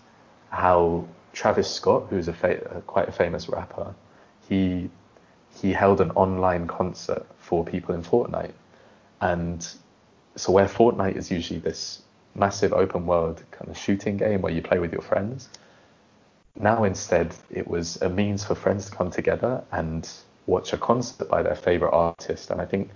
how 0.51 1.07
Travis 1.33 1.67
Scott, 1.67 2.03
who's 2.11 2.27
a 2.27 2.33
fa- 2.33 2.83
quite 2.85 3.09
a 3.09 3.11
famous 3.11 3.49
rapper, 3.49 3.95
he 4.47 4.91
he 5.61 5.73
held 5.73 6.01
an 6.01 6.11
online 6.11 6.67
concert 6.67 7.25
for 7.39 7.63
people 7.65 7.95
in 7.95 8.03
Fortnite. 8.03 8.53
And 9.21 9.67
so 10.35 10.51
where 10.51 10.67
Fortnite 10.67 11.15
is 11.15 11.31
usually 11.31 11.59
this 11.59 12.01
massive 12.35 12.73
open 12.73 13.05
world 13.07 13.43
kind 13.51 13.69
of 13.69 13.77
shooting 13.77 14.17
game 14.17 14.41
where 14.41 14.53
you 14.53 14.61
play 14.61 14.79
with 14.79 14.91
your 14.91 15.01
friends, 15.01 15.49
now 16.59 16.83
instead 16.83 17.33
it 17.49 17.67
was 17.67 18.01
a 18.01 18.09
means 18.09 18.43
for 18.43 18.55
friends 18.55 18.89
to 18.89 18.95
come 18.95 19.09
together 19.09 19.63
and 19.71 20.09
watch 20.45 20.73
a 20.73 20.77
concert 20.77 21.27
by 21.27 21.41
their 21.41 21.55
favorite 21.55 21.91
artist. 21.91 22.51
And 22.51 22.61
I 22.61 22.65
think 22.65 22.91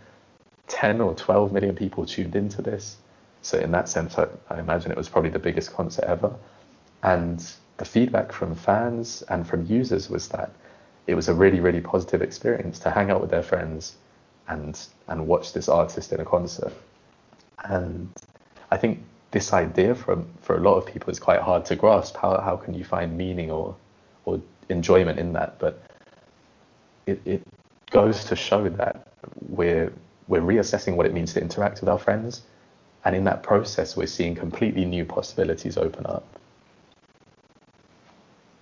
10 0.67 1.01
or 1.01 1.15
12 1.15 1.51
million 1.51 1.75
people 1.75 2.05
tuned 2.05 2.35
into 2.35 2.61
this. 2.61 2.97
So 3.41 3.57
in 3.57 3.71
that 3.71 3.89
sense, 3.89 4.17
I, 4.17 4.27
I 4.49 4.59
imagine 4.59 4.91
it 4.91 4.97
was 4.97 5.09
probably 5.09 5.31
the 5.31 5.39
biggest 5.39 5.73
concert 5.73 6.05
ever. 6.05 6.33
And 7.01 7.43
the 7.77 7.85
feedback 7.85 8.31
from 8.31 8.53
fans 8.53 9.23
and 9.23 9.47
from 9.47 9.65
users 9.65 10.09
was 10.09 10.27
that 10.29 10.51
it 11.07 11.15
was 11.15 11.27
a 11.27 11.33
really, 11.33 11.59
really 11.59 11.81
positive 11.81 12.21
experience 12.21 12.79
to 12.79 12.91
hang 12.91 13.11
out 13.11 13.21
with 13.21 13.31
their 13.31 13.43
friends 13.43 13.95
and 14.47 14.87
and 15.07 15.27
watch 15.27 15.53
this 15.53 15.69
artist 15.69 16.11
in 16.11 16.19
a 16.19 16.25
concert. 16.25 16.73
And 17.63 18.09
I 18.71 18.77
think 18.77 19.03
this 19.31 19.53
idea 19.53 19.95
for 19.95 20.23
for 20.41 20.57
a 20.57 20.59
lot 20.59 20.75
of 20.75 20.85
people 20.85 21.09
is 21.09 21.19
quite 21.19 21.41
hard 21.41 21.65
to 21.65 21.75
grasp. 21.75 22.17
How 22.17 22.39
how 22.41 22.55
can 22.57 22.73
you 22.73 22.83
find 22.83 23.17
meaning 23.17 23.51
or 23.51 23.75
or 24.25 24.41
enjoyment 24.69 25.19
in 25.19 25.33
that? 25.33 25.59
But 25.59 25.81
it, 27.05 27.21
it 27.25 27.41
goes 27.89 28.25
to 28.25 28.35
show 28.35 28.69
that 28.69 29.07
we're 29.49 29.91
we're 30.27 30.41
reassessing 30.41 30.95
what 30.95 31.05
it 31.05 31.13
means 31.13 31.33
to 31.33 31.41
interact 31.41 31.81
with 31.81 31.89
our 31.89 31.99
friends, 31.99 32.41
and 33.05 33.15
in 33.15 33.23
that 33.25 33.43
process, 33.43 33.97
we're 33.97 34.07
seeing 34.07 34.35
completely 34.35 34.85
new 34.85 35.05
possibilities 35.05 35.77
open 35.77 36.05
up. 36.05 36.25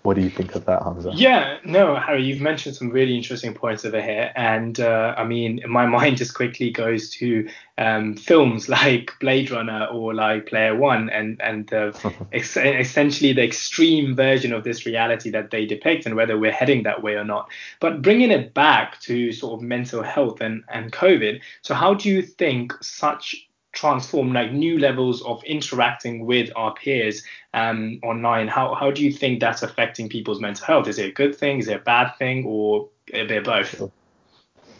What 0.09 0.15
do 0.15 0.23
you 0.23 0.31
think 0.31 0.55
of 0.55 0.65
that, 0.65 0.81
Hamza? 0.81 1.11
Yeah, 1.13 1.59
no, 1.63 1.95
Harry, 1.95 2.23
you've 2.23 2.41
mentioned 2.41 2.75
some 2.75 2.89
really 2.89 3.15
interesting 3.15 3.53
points 3.53 3.85
over 3.85 4.01
here, 4.01 4.31
and 4.35 4.79
uh, 4.79 5.13
I 5.15 5.23
mean, 5.23 5.61
my 5.67 5.85
mind 5.85 6.17
just 6.17 6.33
quickly 6.33 6.71
goes 6.71 7.11
to 7.11 7.47
um, 7.77 8.15
films 8.15 8.67
like 8.79 9.11
Blade 9.19 9.51
Runner 9.51 9.85
or 9.85 10.15
like 10.15 10.47
Player 10.47 10.75
One, 10.75 11.11
and 11.11 11.39
and 11.43 11.71
uh, 11.71 11.91
ex- 12.33 12.57
essentially 12.57 13.33
the 13.33 13.43
extreme 13.43 14.15
version 14.15 14.51
of 14.51 14.63
this 14.63 14.83
reality 14.83 15.29
that 15.29 15.51
they 15.51 15.67
depict, 15.67 16.07
and 16.07 16.15
whether 16.15 16.39
we're 16.39 16.51
heading 16.51 16.81
that 16.83 17.03
way 17.03 17.13
or 17.13 17.23
not. 17.23 17.47
But 17.79 18.01
bringing 18.01 18.31
it 18.31 18.55
back 18.55 18.99
to 19.01 19.31
sort 19.31 19.59
of 19.59 19.61
mental 19.61 20.01
health 20.01 20.41
and 20.41 20.63
and 20.69 20.91
COVID, 20.91 21.39
so 21.61 21.75
how 21.75 21.93
do 21.93 22.09
you 22.09 22.23
think 22.23 22.73
such 22.81 23.47
transform 23.71 24.33
like 24.33 24.51
new 24.51 24.79
levels 24.79 25.21
of 25.23 25.43
interacting 25.43 26.25
with 26.25 26.49
our 26.55 26.73
peers 26.73 27.23
um, 27.53 27.99
online? 28.03 28.47
How, 28.47 28.73
how 28.73 28.91
do 28.91 29.03
you 29.03 29.11
think 29.11 29.39
that's 29.39 29.63
affecting 29.63 30.09
people's 30.09 30.39
mental 30.39 30.65
health? 30.65 30.87
Is 30.87 30.99
it 30.99 31.09
a 31.09 31.13
good 31.13 31.35
thing? 31.35 31.59
Is 31.59 31.67
it 31.67 31.75
a 31.75 31.83
bad 31.83 32.11
thing? 32.17 32.45
Or 32.45 32.89
a 33.13 33.25
bit 33.25 33.39
of 33.39 33.43
both? 33.43 33.91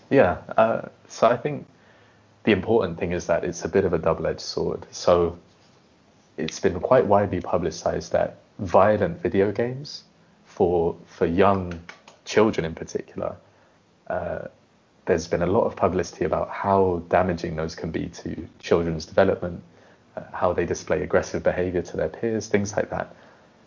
Yeah 0.10 0.38
uh, 0.58 0.88
so 1.08 1.28
i 1.28 1.38
think 1.38 1.68
the 2.44 2.52
important 2.52 2.98
thing 2.98 3.12
is 3.12 3.28
that 3.28 3.44
it's 3.44 3.64
a 3.66 3.70
bit 3.70 3.86
of 3.86 3.94
a 3.94 4.00
double-edged 4.00 4.42
sword. 4.42 4.88
So 4.92 5.38
it's 6.38 6.60
been 6.60 6.80
quite 6.80 7.06
widely 7.06 7.42
publicized 7.42 8.12
that 8.14 8.38
violent 8.60 9.22
video 9.22 9.52
games 9.52 10.04
for 10.46 10.96
for 11.06 11.26
young 11.26 11.80
children 12.26 12.66
in 12.66 12.76
particular 12.76 13.36
uh, 14.08 14.48
there's 15.06 15.28
been 15.28 15.42
a 15.42 15.48
lot 15.48 15.64
of 15.66 15.76
publicity 15.76 16.26
about 16.26 16.50
how 16.50 17.02
damaging 17.10 17.56
those 17.56 17.76
can 17.76 17.92
be 17.92 18.08
to 18.10 18.48
children's 18.60 19.06
development, 19.06 19.64
uh, 20.16 20.22
how 20.32 20.54
they 20.54 20.66
display 20.66 21.02
aggressive 21.02 21.44
behavior 21.44 21.82
to 21.82 21.98
their 21.98 22.10
peers, 22.10 22.48
things 22.48 22.76
like 22.76 22.90
that. 22.90 23.16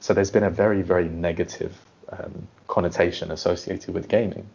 So 0.00 0.14
there's 0.14 0.30
been 0.30 0.44
a 0.44 0.50
very, 0.50 0.82
very 0.82 1.08
negative 1.08 1.76
um, 2.10 2.48
connotation 2.68 3.30
associated 3.30 3.94
with 3.94 4.08
gaming, 4.08 4.48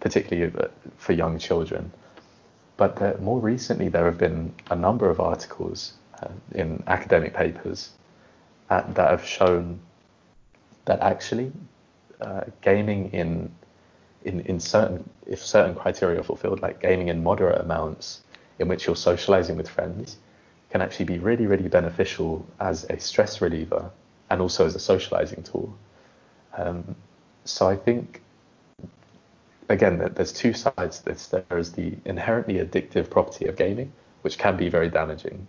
particularly 0.00 0.52
uh, 0.58 0.68
for 0.96 1.12
young 1.12 1.38
children. 1.38 1.92
But 2.76 3.00
uh, 3.02 3.14
more 3.20 3.40
recently, 3.40 3.88
there 3.88 4.06
have 4.06 4.18
been 4.18 4.54
a 4.70 4.76
number 4.76 5.10
of 5.10 5.20
articles 5.20 5.94
uh, 6.22 6.28
in 6.54 6.82
academic 6.86 7.34
papers 7.34 7.90
at, 8.70 8.84
uh, 8.84 8.92
that 8.92 9.10
have 9.10 9.26
shown 9.26 9.80
that 10.86 11.00
actually 11.00 11.52
uh, 12.20 12.42
gaming 12.62 13.10
in 13.12 13.50
in, 14.24 14.40
in 14.40 14.60
certain 14.60 15.08
if 15.26 15.44
certain 15.44 15.74
criteria 15.74 16.20
are 16.20 16.24
fulfilled, 16.24 16.60
like 16.60 16.80
gaming 16.80 17.08
in 17.08 17.22
moderate 17.22 17.60
amounts 17.60 18.22
in 18.58 18.68
which 18.68 18.86
you're 18.86 18.96
socializing 18.96 19.56
with 19.56 19.68
friends, 19.68 20.16
can 20.70 20.82
actually 20.82 21.06
be 21.06 21.18
really, 21.18 21.46
really 21.46 21.68
beneficial 21.68 22.46
as 22.60 22.84
a 22.84 22.98
stress 22.98 23.40
reliever 23.40 23.90
and 24.28 24.40
also 24.40 24.66
as 24.66 24.74
a 24.74 24.78
socializing 24.78 25.42
tool. 25.42 25.76
Um, 26.56 26.94
so 27.44 27.68
I 27.68 27.76
think 27.76 28.22
again 29.68 29.98
that 29.98 30.14
there's 30.16 30.32
two 30.32 30.52
sides 30.52 30.98
to 30.98 31.04
this. 31.06 31.26
There 31.26 31.58
is 31.58 31.72
the 31.72 31.94
inherently 32.04 32.54
addictive 32.54 33.08
property 33.08 33.46
of 33.46 33.56
gaming, 33.56 33.92
which 34.22 34.38
can 34.38 34.56
be 34.56 34.68
very 34.68 34.88
damaging, 34.88 35.46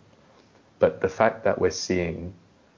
but 0.79 1.01
the 1.01 1.09
fact 1.09 1.43
that 1.43 1.59
we're 1.59 1.71
seeing 1.71 2.33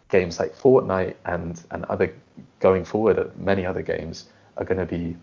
games 0.10 0.40
like 0.40 0.56
Fortnite 0.56 1.16
and 1.26 1.62
and 1.72 1.86
other 1.86 2.14
going 2.60 2.86
forward, 2.86 3.32
many 3.38 3.66
other 3.66 3.82
games 3.82 4.26
are 4.58 4.66
going 4.66 4.80
to 4.80 4.86
be 4.86 5.16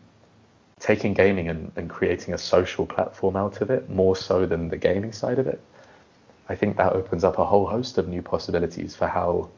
taking 0.80 1.12
gaming 1.12 1.48
and, 1.48 1.70
and 1.76 1.88
creating 1.88 2.34
a 2.34 2.38
social 2.38 2.86
platform 2.86 3.36
out 3.36 3.60
of 3.60 3.70
it 3.70 3.88
more 3.90 4.16
so 4.16 4.46
than 4.46 4.68
the 4.68 4.78
gaming 4.78 5.12
side 5.12 5.38
of 5.38 5.46
it, 5.46 5.60
I 6.48 6.56
think 6.56 6.78
that 6.78 6.94
opens 6.94 7.22
up 7.22 7.38
a 7.38 7.44
whole 7.44 7.66
host 7.66 7.98
of 7.98 8.08
new 8.08 8.22
possibilities 8.22 8.96
for 8.96 9.06
how, 9.06 9.50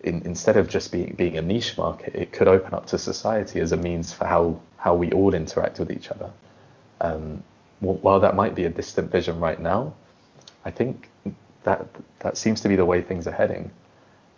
in, 0.00 0.22
instead 0.24 0.56
of 0.56 0.68
just 0.68 0.92
being 0.92 1.14
being 1.16 1.36
a 1.38 1.42
niche 1.42 1.76
market, 1.76 2.14
it 2.14 2.30
could 2.30 2.46
open 2.46 2.74
up 2.74 2.86
to 2.86 2.98
society 2.98 3.58
as 3.58 3.72
a 3.72 3.76
means 3.76 4.12
for 4.12 4.26
how 4.26 4.60
how 4.76 4.94
we 4.94 5.10
all 5.12 5.34
interact 5.34 5.78
with 5.80 5.90
each 5.90 6.10
other. 6.10 6.30
Um, 7.00 7.42
while 7.80 8.20
that 8.20 8.36
might 8.36 8.54
be 8.54 8.64
a 8.64 8.70
distant 8.70 9.10
vision 9.10 9.40
right 9.40 9.60
now, 9.60 9.94
I 10.64 10.70
think 10.70 11.08
that 11.64 11.86
that 12.20 12.36
seems 12.36 12.60
to 12.60 12.68
be 12.68 12.76
the 12.76 12.84
way 12.84 13.02
things 13.02 13.26
are 13.26 13.32
heading, 13.32 13.70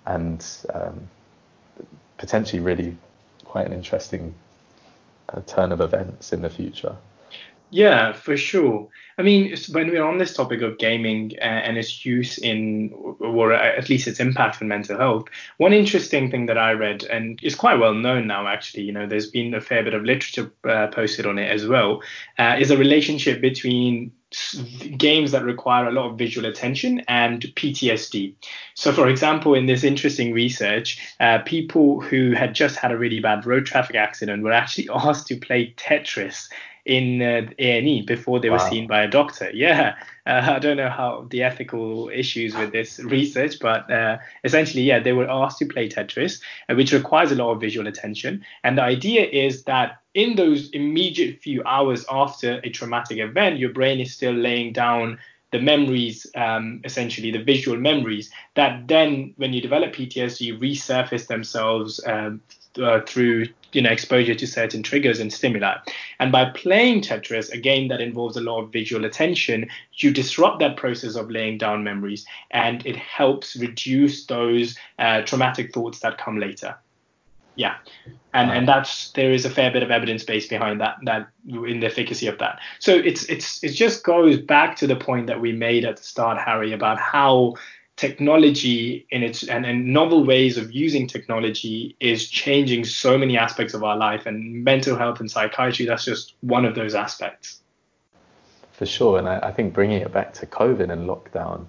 and 0.06 0.44
um, 0.72 1.08
potentially 2.16 2.62
really 2.62 2.96
quite 3.44 3.66
an 3.66 3.72
interesting 3.72 4.34
a 5.36 5.42
turn 5.42 5.72
of 5.72 5.80
events 5.80 6.32
in 6.32 6.42
the 6.42 6.50
future. 6.50 6.96
Yeah, 7.70 8.12
for 8.12 8.36
sure. 8.36 8.88
I 9.18 9.22
mean, 9.22 9.56
when 9.72 9.88
we're 9.88 10.04
on 10.04 10.18
this 10.18 10.34
topic 10.34 10.62
of 10.62 10.78
gaming 10.78 11.32
uh, 11.40 11.44
and 11.44 11.76
its 11.76 12.04
use 12.04 12.38
in, 12.38 12.92
or 13.18 13.52
at 13.52 13.88
least 13.88 14.06
its 14.06 14.20
impact 14.20 14.62
on 14.62 14.68
mental 14.68 14.98
health, 14.98 15.24
one 15.56 15.72
interesting 15.72 16.30
thing 16.30 16.46
that 16.46 16.58
I 16.58 16.72
read, 16.72 17.04
and 17.04 17.40
is 17.42 17.54
quite 17.54 17.78
well 17.80 17.94
known 17.94 18.26
now, 18.26 18.46
actually, 18.46 18.84
you 18.84 18.92
know, 18.92 19.06
there's 19.06 19.30
been 19.30 19.52
a 19.54 19.60
fair 19.60 19.82
bit 19.82 19.94
of 19.94 20.04
literature 20.04 20.52
uh, 20.64 20.88
posted 20.88 21.26
on 21.26 21.38
it 21.38 21.50
as 21.50 21.66
well, 21.66 22.02
uh, 22.38 22.56
is 22.58 22.70
a 22.70 22.76
relationship 22.76 23.40
between 23.40 24.12
games 24.96 25.32
that 25.32 25.44
require 25.44 25.86
a 25.86 25.92
lot 25.92 26.10
of 26.10 26.18
visual 26.18 26.46
attention 26.46 27.02
and 27.08 27.42
PTSD. 27.42 28.34
So, 28.74 28.92
for 28.92 29.08
example, 29.08 29.54
in 29.54 29.66
this 29.66 29.84
interesting 29.84 30.32
research, 30.32 31.00
uh, 31.20 31.38
people 31.44 32.00
who 32.00 32.32
had 32.32 32.54
just 32.54 32.76
had 32.76 32.92
a 32.92 32.98
really 32.98 33.20
bad 33.20 33.46
road 33.46 33.66
traffic 33.66 33.96
accident 33.96 34.42
were 34.42 34.52
actually 34.52 34.88
asked 34.94 35.26
to 35.28 35.36
play 35.36 35.74
Tetris 35.76 36.48
in 36.86 37.20
uh, 37.20 37.42
A&E 37.58 38.02
before 38.02 38.40
they 38.40 38.48
wow. 38.48 38.56
were 38.56 38.70
seen 38.70 38.86
by 38.86 39.02
a 39.02 39.08
doctor. 39.08 39.50
Yeah, 39.52 39.96
uh, 40.24 40.54
I 40.56 40.58
don't 40.58 40.76
know 40.76 40.88
how 40.88 41.26
the 41.30 41.42
ethical 41.42 42.08
issues 42.08 42.56
with 42.56 42.72
this 42.72 43.00
research, 43.00 43.58
but 43.60 43.90
uh, 43.90 44.18
essentially, 44.44 44.84
yeah, 44.84 45.00
they 45.00 45.12
were 45.12 45.28
asked 45.28 45.58
to 45.58 45.66
play 45.66 45.88
Tetris, 45.88 46.40
uh, 46.68 46.74
which 46.74 46.92
requires 46.92 47.32
a 47.32 47.34
lot 47.34 47.50
of 47.50 47.60
visual 47.60 47.88
attention. 47.88 48.44
And 48.62 48.78
the 48.78 48.82
idea 48.82 49.24
is 49.24 49.64
that 49.64 49.98
in 50.16 50.34
those 50.34 50.70
immediate 50.70 51.42
few 51.42 51.62
hours 51.64 52.06
after 52.10 52.58
a 52.64 52.70
traumatic 52.70 53.18
event, 53.18 53.58
your 53.58 53.70
brain 53.70 54.00
is 54.00 54.14
still 54.14 54.32
laying 54.32 54.72
down 54.72 55.18
the 55.52 55.60
memories, 55.60 56.26
um, 56.34 56.80
essentially 56.84 57.30
the 57.30 57.44
visual 57.44 57.76
memories, 57.76 58.30
that 58.54 58.88
then, 58.88 59.34
when 59.36 59.52
you 59.52 59.60
develop 59.60 59.92
PTSD, 59.94 60.58
resurface 60.58 61.26
themselves 61.26 62.02
um, 62.06 62.40
uh, 62.82 63.00
through 63.06 63.46
you 63.72 63.82
know 63.82 63.90
exposure 63.90 64.34
to 64.34 64.46
certain 64.46 64.82
triggers 64.82 65.20
and 65.20 65.30
stimuli. 65.30 65.76
And 66.18 66.32
by 66.32 66.46
playing 66.46 67.02
Tetris, 67.02 67.52
a 67.52 67.58
game 67.58 67.88
that 67.88 68.00
involves 68.00 68.38
a 68.38 68.40
lot 68.40 68.62
of 68.62 68.72
visual 68.72 69.04
attention, 69.04 69.68
you 69.98 70.12
disrupt 70.12 70.60
that 70.60 70.78
process 70.78 71.14
of 71.14 71.30
laying 71.30 71.58
down 71.58 71.84
memories, 71.84 72.24
and 72.50 72.84
it 72.86 72.96
helps 72.96 73.54
reduce 73.54 74.24
those 74.24 74.78
uh, 74.98 75.22
traumatic 75.22 75.74
thoughts 75.74 75.98
that 76.00 76.16
come 76.16 76.40
later. 76.40 76.74
Yeah, 77.56 77.76
and 78.34 78.50
and 78.50 78.68
that's 78.68 79.10
there 79.12 79.32
is 79.32 79.46
a 79.46 79.50
fair 79.50 79.70
bit 79.70 79.82
of 79.82 79.90
evidence 79.90 80.22
base 80.22 80.46
behind 80.46 80.80
that 80.82 80.96
that 81.04 81.28
in 81.48 81.80
the 81.80 81.86
efficacy 81.86 82.26
of 82.26 82.38
that. 82.38 82.60
So 82.78 82.94
it's 82.94 83.24
it's 83.24 83.64
it 83.64 83.70
just 83.70 84.04
goes 84.04 84.38
back 84.38 84.76
to 84.76 84.86
the 84.86 84.96
point 84.96 85.26
that 85.26 85.40
we 85.40 85.52
made 85.52 85.84
at 85.84 85.96
the 85.96 86.02
start, 86.02 86.38
Harry, 86.38 86.72
about 86.72 86.98
how 86.98 87.54
technology 87.96 89.06
in 89.10 89.22
its 89.22 89.42
and, 89.48 89.64
and 89.64 89.86
novel 89.86 90.24
ways 90.24 90.58
of 90.58 90.70
using 90.70 91.06
technology 91.06 91.96
is 91.98 92.28
changing 92.28 92.84
so 92.84 93.16
many 93.16 93.38
aspects 93.38 93.72
of 93.72 93.82
our 93.82 93.96
life 93.96 94.26
and 94.26 94.62
mental 94.62 94.96
health 94.96 95.18
and 95.18 95.30
psychiatry. 95.30 95.86
That's 95.86 96.04
just 96.04 96.34
one 96.42 96.66
of 96.66 96.74
those 96.74 96.94
aspects. 96.94 97.62
For 98.72 98.84
sure. 98.84 99.18
And 99.18 99.26
i, 99.26 99.38
I 99.38 99.52
think 99.52 99.72
bringing 99.72 100.02
it 100.02 100.12
back 100.12 100.34
to 100.34 100.46
covid 100.46 100.90
and 100.92 101.08
lockdown 101.08 101.66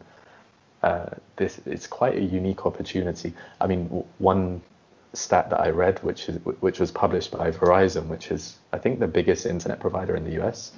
uh, 0.84 1.08
this 1.38 1.60
it's 1.66 1.88
quite 1.88 2.16
a 2.16 2.22
unique 2.22 2.66
opportunity. 2.66 3.34
I 3.62 3.68
mean 3.68 3.86
one 4.20 4.62
stat 5.18 5.50
that 5.50 5.60
i 5.60 5.70
read 5.70 6.00
which 6.04 6.30
is 6.30 6.38
which 6.62 6.80
was 6.80 6.92
published 6.92 7.32
by 7.32 7.52
verizon 7.52 8.08
which 8.08 8.32
is 8.32 8.58
i 8.72 8.78
think 8.78 9.00
the 9.00 9.08
biggest 9.08 9.46
internet 9.46 9.80
provider 9.80 10.16
in 10.16 10.24
the 10.24 10.42
us 10.42 10.72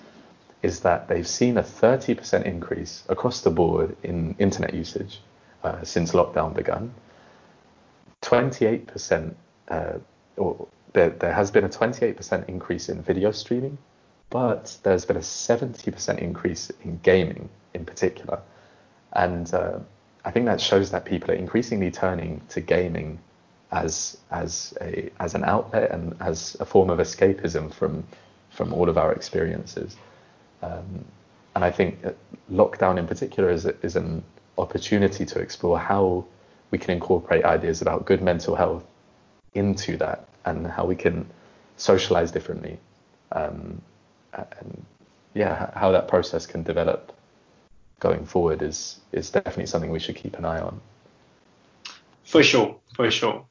is 0.62 0.81
that 0.81 1.08
they've 1.08 1.27
seen 1.27 1.58
a 1.58 1.63
30% 1.63 2.43
increase 2.43 3.03
across 3.08 3.41
the 3.41 3.50
board 3.50 3.96
in 4.03 4.36
internet 4.39 4.74
usage 4.74 5.22
uh, 5.63 5.84
since 5.84 6.12
lockdown 6.12 6.53
began. 6.53 6.93
28% 8.22 9.34
uh, 9.69 9.93
or 10.36 10.67
there, 10.93 11.10
there 11.12 11.34
has 11.34 11.51
been 11.51 11.63
a 11.63 11.69
28% 11.69 12.50
increase 12.50 12.89
in 12.89 13.01
video 13.01 13.31
streaming, 13.31 13.77
but 14.29 14.77
there's 14.84 15.05
been 15.05 15.17
a 15.17 15.22
70% 15.22 16.19
increase 16.19 16.72
in 16.84 17.00
gaming 17.03 17.50
in 17.74 17.86
particular. 17.86 18.41
And 19.13 19.51
uh, 19.53 19.79
I 20.25 20.31
think 20.31 20.46
that 20.48 20.60
shows 20.60 20.91
that 20.91 21.05
people 21.05 21.31
are 21.31 21.36
increasingly 21.36 21.91
turning 21.91 22.41
to 22.50 22.60
gaming 22.60 23.19
as 23.72 24.18
as 24.32 24.74
a 24.82 25.10
as 25.20 25.36
an 25.36 25.44
outlet 25.44 25.92
and 25.92 26.16
as 26.20 26.58
a 26.60 26.66
form 26.66 26.90
of 26.90 27.00
escapism 27.00 27.72
from 27.74 28.04
from 28.50 28.74
all 28.74 28.90
of 28.90 28.98
our 28.98 29.14
experiences. 29.14 29.96
Um, 30.62 31.06
and 31.56 31.64
I 31.64 31.72
think 31.72 32.00
lockdown 32.52 32.98
in 32.98 33.08
particular 33.08 33.50
is 33.50 33.66
is 33.66 33.96
an 33.96 34.24
opportunity 34.58 35.26
to 35.26 35.40
explore 35.40 35.80
how 35.80 36.26
we 36.72 36.78
can 36.78 36.92
incorporate 36.92 37.46
ideas 37.46 37.82
about 37.82 38.06
good 38.06 38.22
mental 38.22 38.56
health 38.56 38.86
into 39.54 39.98
that 39.98 40.28
and 40.46 40.68
how 40.68 40.86
we 40.86 40.96
can 40.96 41.28
socialize 41.78 42.32
differently. 42.32 42.78
Um, 43.32 43.82
and 44.34 44.86
yeah, 45.34 45.72
how 45.74 45.92
that 45.92 46.08
process 46.08 46.46
can 46.46 46.64
develop 46.64 47.14
going 48.00 48.26
forward 48.26 48.62
is 48.62 49.00
is 49.12 49.30
definitely 49.30 49.66
something 49.66 49.92
we 49.92 50.00
should 50.00 50.16
keep 50.16 50.38
an 50.38 50.46
eye 50.46 50.60
on. 50.60 50.80
For 52.24 52.44
sure, 52.44 52.78
for 52.96 53.10
sure. 53.10 53.46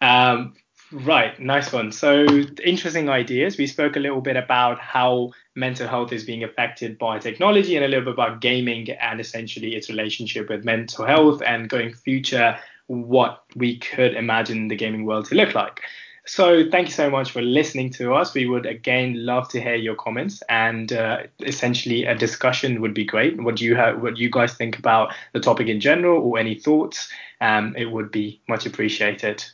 Um, 0.00 0.54
right, 0.92 1.38
nice 1.38 1.72
one. 1.72 1.92
So 1.92 2.24
interesting 2.64 3.08
ideas. 3.08 3.58
We 3.58 3.66
spoke 3.66 3.96
a 3.96 4.00
little 4.00 4.20
bit 4.20 4.36
about 4.36 4.80
how 4.80 5.32
mental 5.54 5.88
health 5.88 6.12
is 6.12 6.24
being 6.24 6.44
affected 6.44 6.98
by 6.98 7.18
technology 7.18 7.76
and 7.76 7.84
a 7.84 7.88
little 7.88 8.04
bit 8.04 8.14
about 8.14 8.40
gaming 8.40 8.90
and 8.90 9.20
essentially 9.20 9.74
its 9.74 9.88
relationship 9.88 10.48
with 10.48 10.64
mental 10.64 11.04
health 11.04 11.42
and 11.42 11.68
going 11.68 11.94
future 11.94 12.58
what 12.86 13.44
we 13.54 13.78
could 13.78 14.14
imagine 14.14 14.68
the 14.68 14.76
gaming 14.76 15.04
world 15.04 15.26
to 15.26 15.34
look 15.34 15.54
like. 15.54 15.80
So 16.26 16.68
thank 16.70 16.88
you 16.88 16.92
so 16.92 17.10
much 17.10 17.30
for 17.30 17.40
listening 17.40 17.90
to 17.94 18.14
us. 18.14 18.34
We 18.34 18.46
would 18.46 18.66
again 18.66 19.24
love 19.24 19.48
to 19.50 19.60
hear 19.60 19.74
your 19.74 19.94
comments 19.94 20.42
and 20.48 20.92
uh, 20.92 21.22
essentially 21.40 22.04
a 22.04 22.14
discussion 22.14 22.80
would 22.82 22.94
be 22.94 23.04
great. 23.04 23.40
What 23.42 23.56
do 23.56 23.64
you 23.64 23.76
what 23.76 24.18
you 24.18 24.30
guys 24.30 24.54
think 24.54 24.78
about 24.78 25.14
the 25.32 25.40
topic 25.40 25.68
in 25.68 25.80
general 25.80 26.22
or 26.22 26.38
any 26.38 26.54
thoughts? 26.54 27.10
Um, 27.40 27.74
it 27.76 27.86
would 27.86 28.10
be 28.12 28.42
much 28.48 28.66
appreciated. 28.66 29.44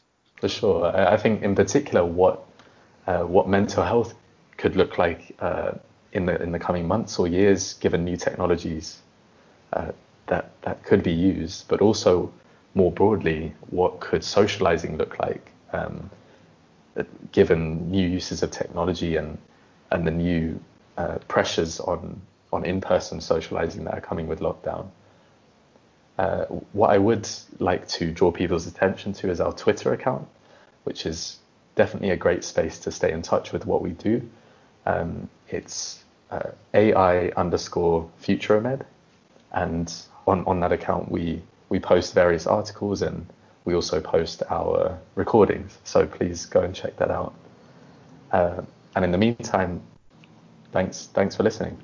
For 0.46 0.52
sure. 0.60 0.96
I 0.96 1.16
think 1.16 1.42
in 1.42 1.56
particular 1.56 2.04
what 2.04 2.44
uh, 3.08 3.22
what 3.22 3.48
mental 3.48 3.82
health 3.82 4.14
could 4.58 4.76
look 4.76 4.96
like 4.96 5.34
uh, 5.40 5.72
in 6.12 6.26
the 6.26 6.40
in 6.40 6.52
the 6.52 6.58
coming 6.60 6.86
months 6.86 7.18
or 7.18 7.26
years, 7.26 7.74
given 7.74 8.04
new 8.04 8.16
technologies 8.16 8.98
uh, 9.72 9.90
that 10.28 10.52
that 10.62 10.84
could 10.84 11.02
be 11.02 11.10
used, 11.10 11.66
but 11.66 11.80
also 11.80 12.32
more 12.74 12.92
broadly, 12.92 13.54
what 13.70 13.98
could 13.98 14.22
socializing 14.22 14.96
look 14.98 15.18
like? 15.18 15.50
Um, 15.72 16.10
given 17.32 17.90
new 17.90 18.08
uses 18.08 18.44
of 18.44 18.52
technology 18.52 19.16
and 19.16 19.38
and 19.90 20.06
the 20.06 20.12
new 20.12 20.60
uh, 20.96 21.18
pressures 21.26 21.80
on 21.80 22.20
on 22.52 22.64
in-person 22.64 23.20
socializing 23.20 23.82
that 23.82 23.94
are 23.94 24.00
coming 24.00 24.28
with 24.28 24.38
lockdown. 24.38 24.86
Uh, 26.18 26.44
what 26.72 26.90
I 26.90 26.98
would 26.98 27.28
like 27.58 27.88
to 27.88 28.12
draw 28.12 28.30
people's 28.30 28.68
attention 28.68 29.12
to 29.14 29.28
is 29.28 29.40
our 29.40 29.52
Twitter 29.52 29.92
account, 29.92 30.28
which 30.86 31.04
is 31.04 31.38
definitely 31.74 32.10
a 32.10 32.16
great 32.16 32.44
space 32.44 32.78
to 32.78 32.90
stay 32.90 33.12
in 33.12 33.20
touch 33.20 33.52
with 33.52 33.66
what 33.66 33.82
we 33.82 33.90
do. 33.90 34.22
Um, 34.86 35.28
it's 35.48 36.04
uh, 36.30 36.50
AI 36.72 37.28
underscore 37.30 38.08
FutureMed, 38.22 38.82
and 39.52 39.92
on, 40.26 40.44
on 40.46 40.60
that 40.60 40.72
account 40.72 41.10
we 41.10 41.42
we 41.68 41.80
post 41.80 42.14
various 42.14 42.46
articles 42.46 43.02
and 43.02 43.26
we 43.64 43.74
also 43.74 44.00
post 44.00 44.44
our 44.48 44.96
recordings. 45.16 45.76
So 45.82 46.06
please 46.06 46.46
go 46.46 46.60
and 46.60 46.72
check 46.74 46.96
that 46.98 47.10
out. 47.10 47.34
Uh, 48.30 48.62
and 48.94 49.04
in 49.04 49.10
the 49.10 49.18
meantime, 49.18 49.82
thanks 50.72 51.08
thanks 51.12 51.34
for 51.36 51.42
listening. 51.42 51.76